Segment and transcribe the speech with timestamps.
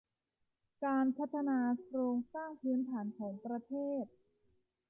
[0.85, 3.73] การพัฒนาโครงสร้างพื้นฐานของประเท
[4.03, 4.05] ศ